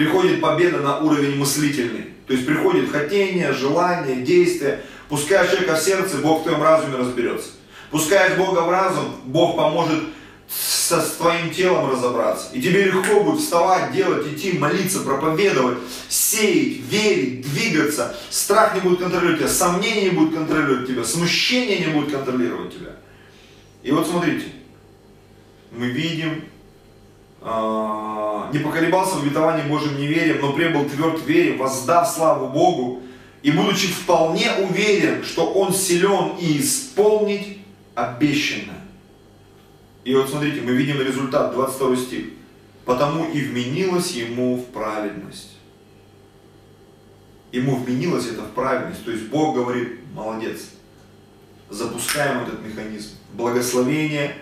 [0.00, 2.06] приходит победа на уровень мыслительный.
[2.26, 4.80] То есть приходит хотение, желание, действие.
[5.10, 7.50] Пускай человека в сердце, Бог в твоем разуме разберется.
[7.90, 10.04] Пускай Бога в разум, Бог поможет
[10.48, 12.48] со, с твоим телом разобраться.
[12.54, 15.76] И тебе легко будет вставать, делать, идти, молиться, проповедовать,
[16.08, 18.16] сеять, верить, двигаться.
[18.30, 22.96] Страх не будет контролировать тебя, сомнения не будут контролировать тебя, смущение не будет контролировать тебя.
[23.82, 24.46] И вот смотрите,
[25.72, 26.46] мы видим,
[27.42, 33.02] не поколебался в обетовании Божьим неверием, но пребыл тверд в вере, воздав славу Богу,
[33.42, 37.58] и будучи вполне уверен, что Он силен и исполнить
[37.94, 38.80] обещанное.
[40.04, 42.24] И вот смотрите, мы видим результат, 22 стих.
[42.84, 45.56] Потому и вменилось ему в праведность.
[47.52, 49.04] Ему вменилось это в праведность.
[49.04, 50.70] То есть Бог говорит, молодец,
[51.68, 53.10] запускаем этот механизм.
[53.34, 54.34] Благословение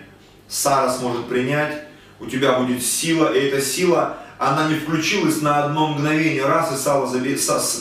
[0.47, 1.88] Сара сможет принять,
[2.19, 6.77] у тебя будет сила, и эта сила, она не включилась на одно мгновение, раз и
[6.77, 7.07] Сара,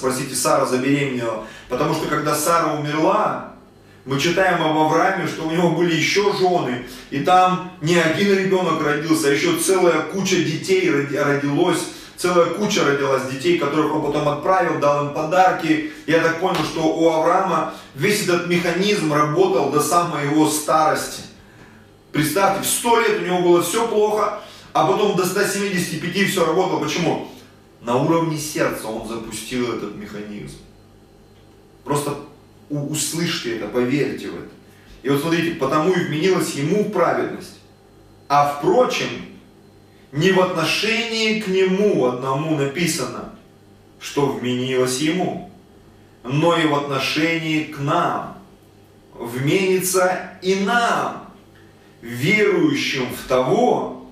[0.01, 1.45] простите, Сара забеременела.
[1.69, 3.55] Потому что когда Сара умерла,
[4.05, 8.83] мы читаем об Аврааме, что у него были еще жены, и там не один ребенок
[8.83, 11.85] родился, а еще целая куча детей родилось,
[12.17, 15.93] целая куча родилась детей, которых он потом отправил, дал им подарки.
[16.07, 21.23] Я так понял, что у Авраама весь этот механизм работал до самой его старости.
[22.13, 24.41] Представьте, в сто лет у него было все плохо,
[24.73, 26.81] а потом до 175 все работало.
[26.81, 27.29] Почему?
[27.81, 30.59] На уровне сердца он запустил этот механизм.
[31.85, 32.17] Просто
[32.71, 34.51] услышьте это, поверьте в это.
[35.03, 37.59] И вот смотрите, потому и вменилась ему праведность.
[38.29, 39.09] А впрочем,
[40.13, 43.35] не в отношении к нему одному написано,
[44.01, 45.51] что вменилось ему,
[46.25, 48.39] но и в отношении к нам.
[49.15, 51.28] Вменится и нам,
[52.01, 54.07] верующим в того,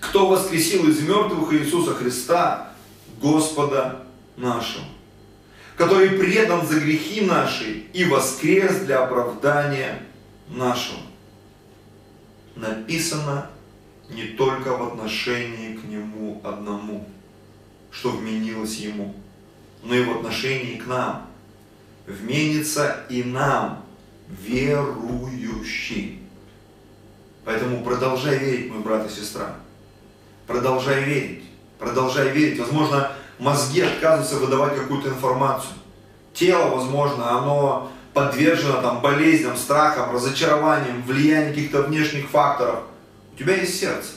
[0.00, 2.72] кто воскресил из мертвых Иисуса Христа,
[3.20, 4.06] Господа
[4.36, 4.84] нашего
[5.80, 10.02] который предан за грехи наши и воскрес для оправдания
[10.50, 11.00] нашего.
[12.54, 13.50] Написано
[14.10, 17.08] не только в отношении к Нему одному,
[17.90, 19.14] что вменилось Ему,
[19.82, 21.26] но и в отношении к нам.
[22.06, 23.82] Вменится и нам,
[24.28, 26.19] верующим.
[27.44, 29.54] Поэтому продолжай верить, мой брат и сестра.
[30.46, 31.44] Продолжай верить.
[31.78, 32.58] Продолжай верить.
[32.58, 35.72] Возможно, мозги отказываются выдавать какую-то информацию.
[36.34, 42.80] Тело, возможно, оно подвержено там, болезням, страхам, разочарованиям, влиянию каких-то внешних факторов.
[43.34, 44.10] У тебя есть сердце.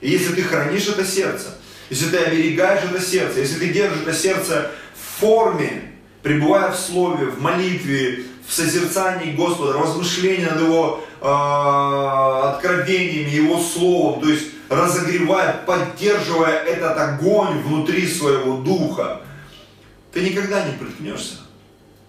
[0.00, 1.54] И если ты хранишь это сердце,
[1.88, 5.92] если ты оберегаешь это сердце, если ты держишь это сердце в форме,
[6.22, 14.20] пребывая в слове, в молитве, в созерцании Господа, размышлении над Его э, откровениями, Его Словом,
[14.20, 19.22] то есть разогревая, поддерживая этот огонь внутри своего духа,
[20.12, 21.36] ты никогда не приткнешься.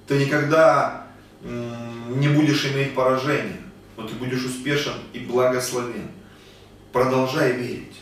[0.07, 1.07] Ты никогда
[1.41, 3.61] не будешь иметь поражения,
[3.97, 6.09] но ты будешь успешен и благословен.
[6.91, 7.95] Продолжай верить.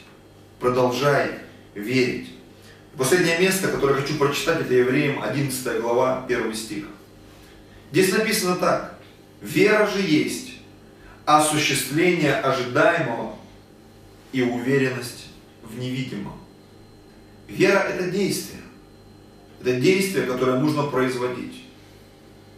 [0.60, 1.40] Продолжай
[1.74, 2.30] верить.
[2.98, 6.86] Последнее место, которое хочу прочитать, это Евреям 11 глава, 1 стих.
[7.92, 9.00] Здесь написано так.
[9.42, 10.54] Вера же есть
[11.26, 13.36] осуществление ожидаемого
[14.32, 15.28] и уверенность
[15.64, 16.40] в невидимом.
[17.48, 18.62] Вера– это действие.
[19.60, 21.66] Это действие, которое нужно производить.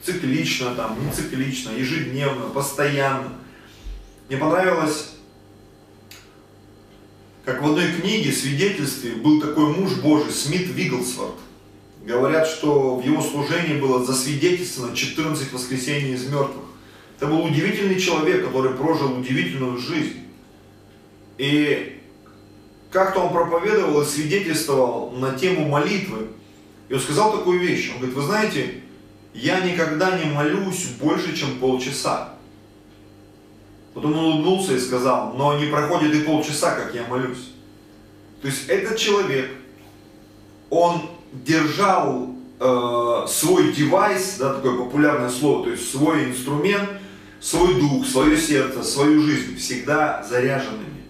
[0.03, 3.33] Циклично, там, не циклично, ежедневно, постоянно.
[4.29, 5.11] Мне понравилось,
[7.43, 11.35] как в одной книге, свидетельстве, был такой муж Божий, Смит Вигглсворт.
[12.05, 16.65] Говорят, что в его служении было засвидетельствовано 14 воскресений из мертвых.
[17.15, 20.19] Это был удивительный человек, который прожил удивительную жизнь.
[21.37, 22.01] И
[22.91, 26.27] как-то он проповедовал и свидетельствовал на тему молитвы.
[26.89, 27.91] И он сказал такую вещь.
[27.91, 28.81] Он говорит, вы знаете,
[29.33, 32.33] я никогда не молюсь больше, чем полчаса.
[33.93, 37.51] Потом он улыбнулся и сказал, но не проходит и полчаса, как я молюсь.
[38.41, 39.49] То есть этот человек,
[40.69, 42.29] он держал
[42.59, 46.89] э, свой девайс, да, такое популярное слово, то есть свой инструмент,
[47.39, 51.03] свой дух, свое сердце, свою жизнь всегда заряженными.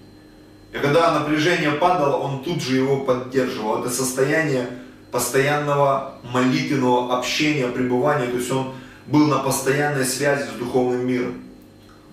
[0.72, 3.82] И когда напряжение падало, он тут же его поддерживал.
[3.82, 4.68] Это состояние
[5.12, 8.74] постоянного молитвенного общения, пребывания, то есть он
[9.06, 11.36] был на постоянной связи с духовным миром.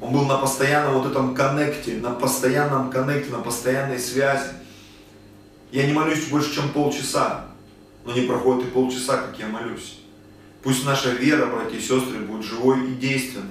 [0.03, 4.49] Он был на постоянном вот этом коннекте, на постоянном коннекте, на постоянной связи.
[5.73, 7.47] Я не молюсь больше, чем полчаса,
[8.05, 10.01] но не проходит и полчаса, как я молюсь.
[10.63, 13.47] Пусть наша вера, братья и сестры, будет живой и действенной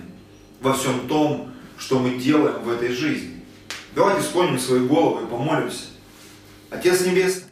[0.61, 3.43] во всем том, что мы делаем в этой жизни.
[3.95, 5.85] Давайте склоним свои головы и помолимся.
[6.69, 7.48] Отец Небесный,